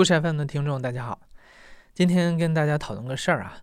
[0.00, 1.20] 故事 FM 的听众，大家好，
[1.92, 3.60] 今天跟大家讨论个事儿啊。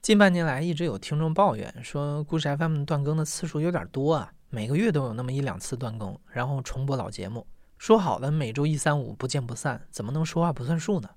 [0.00, 7.46] 近半年来，一直有听众抱怨说，故事 FM 断更的次数有点多啊，每个月都有那么一两次断更，然后重播老节目。
[7.76, 11.10] 说好的每周一、三、五不见不散，怎么能说话不算数呢？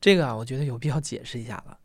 [0.00, 1.76] 这个啊，我觉得有必要解释一下了。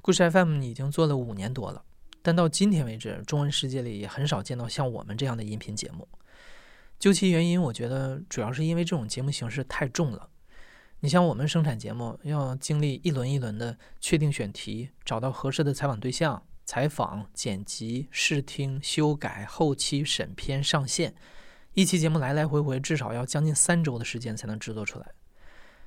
[0.00, 1.84] 故事 FM 已经做了五年多了，
[2.22, 6.08] 但到今天为止，中文世界里也很少见到像我们这样的音频节目。
[6.98, 10.30] 究其原因，我觉得主要是因为这种节目形式太重了。
[11.04, 21.12] 你像我们生产节目，要经历一轮一轮的确定选题、找到合适的采访对象、采访、剪辑、试听、修改、后期审片、上线，
[21.74, 25.06] 一期节目来来回回至少要将近三周的时间才能制作出来。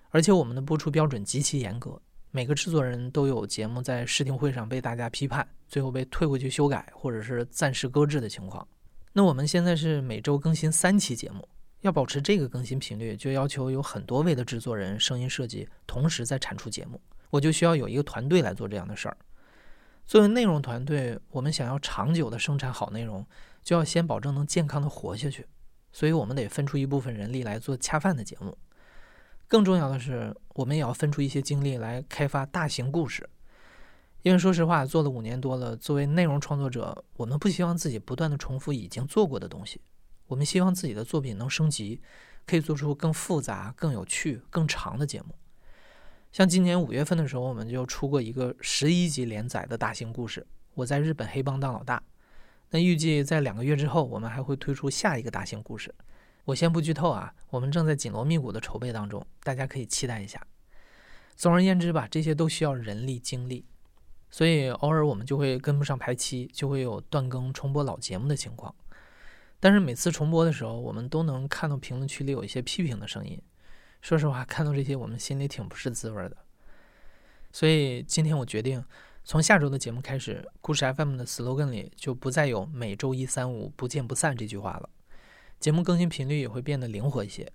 [0.09, 1.97] 而且我们的播出标准极其严格，
[2.31, 8.67] 每个制作人都有节目在试听会上被大家批判，最后被退回去修改或者是暂时搁置的情况。
[9.13, 11.47] 那我们现在是每周更新三期节目。
[11.85, 16.99] 要保持这个更新频率，就要求有很多位的制作人、声音设计同时在产出节目。
[17.29, 19.15] 我就需要有一个团队来做这样的事儿。
[20.03, 23.23] 作为内容团队，我们想要长久的生产好内容，
[23.61, 25.45] 就要先保证能健康的活下去。
[25.91, 28.57] 所以，我们得分出一部分人力来做恰饭的节目。
[29.47, 33.29] 更重要的是，我们也要分出一些精力来开发大型故事。
[34.23, 39.79] 因为说实话，做了五年多了，作为内容创作者，我们不希望自己不断的重复已经做过的东西。
[40.27, 42.01] 我们希望自己的作品能升级，
[42.45, 45.35] 可以做出更复杂、更有趣、更长的节目。
[46.31, 50.41] 像今年五月份的时候，我们就出过一个十一集连载的大型故事
[50.73, 51.97] 《我在日本黑帮当老大》。
[52.71, 55.93] 那预计在两个月之后，我们还会推出下一个大型故事。
[56.43, 60.45] 我先不剧透啊，我们正在紧锣密鼓的筹备当中，大家可以期待一下。
[61.35, 63.65] 总而言之吧，这些都需要人力精力，
[64.29, 68.75] 所以偶尔我们就会跟不上排期，就会有断更重播老节目的情况。
[69.65, 73.41] 但是每次重播的时候，我们都能看到评论区里有一些批评的声音。
[73.99, 76.37] 说实话，看到这些，我们心里挺不是滋味的。
[77.51, 78.85] 所以今天我决定，
[79.23, 84.87] 从下周的节目开始，故事 FM 的 slogan 里就不再有“每周一、三、五不见不散”这句话了。
[85.59, 87.51] 节目更新频率也会变得灵活一些。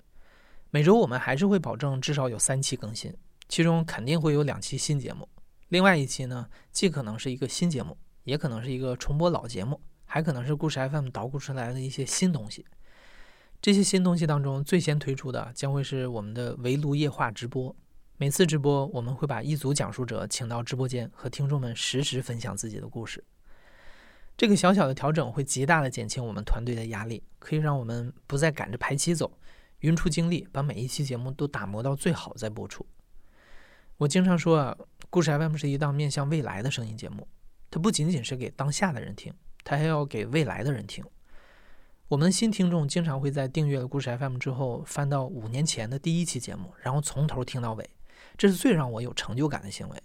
[0.71, 3.17] 每周我们还是会保证至少有三期更新，
[3.49, 5.29] 其中肯定会有两期新节目。
[5.69, 9.81] 另外一期呢，既可能是一个新节目，也可能是一个重播老节目。
[10.13, 12.67] 还可能是故事 FM 捣鼓出来的一些新东西。
[13.63, 17.77] 这些新东西当中，最先推出的将会是我们的围炉夜话直播。
[18.17, 23.23] 每次直播，我们会把一组讲述者请到直播间，和听众们实时分享自己的故事。
[24.37, 29.39] 这个小小的调整会极大的减轻我们团队的压力，可以让我们不再赶着排期走，
[29.79, 32.85] 匀出精力，把每一期节目都打磨到最好再播出。
[33.99, 34.77] 我经常说啊，
[35.09, 37.29] 故事 FM 是一档面向未来的声音节目，
[37.71, 39.33] 它不仅仅是给当下的人听。
[39.71, 41.05] 他还要给未来的人听。
[42.09, 47.89] 我们新听众经常会在订阅了故事 FM 之后，翻到五年前的第一期节目，然后从头听到尾，
[48.37, 50.03] 这是最让我有成就感的行为。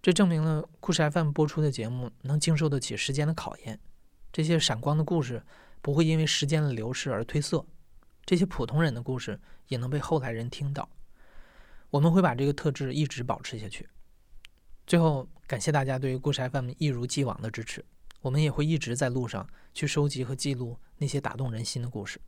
[0.00, 3.80] 这证明了故事 FM 播出的节目能经受得起时间的考验，
[4.32, 5.42] 这些闪光的故事
[5.82, 7.66] 不会因为时间的流逝而褪色，
[8.24, 10.88] 这些普通人的故事也能被后来人听到。
[11.90, 13.88] 我们会把这个特质一直保持下去。
[14.86, 17.84] 最后，感谢大家对于故事 FM 一如既往的支持。
[18.26, 22.20] 我们也会一直在路上去收集和记录那些打动人心的故事。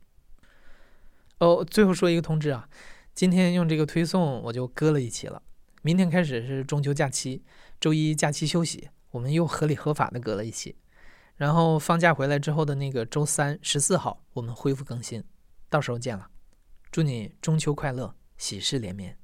[1.39, 2.69] 哦，最后说一个通知啊，
[3.13, 5.43] 今天用这个推送我就搁了一期了。
[5.81, 7.43] 明天开始是中秋假期，
[7.81, 10.77] 周一假期休息，我们又合理合法的搁了一期。
[11.35, 15.21] 然后放假回来之后的那个周三十四号，我们恢复更新，
[15.69, 16.29] 到时候见了。
[16.89, 19.17] 祝你中秋快乐，喜事连绵。